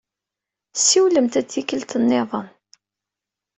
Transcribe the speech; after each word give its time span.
Siwlemt-d 0.87 1.45
tikkelt-nniḍen. 1.47 2.47